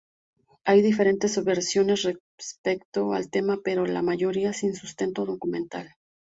[0.65, 5.93] Hay diferentes versiones respecto al tema pero, la mayoría sin sustento documental.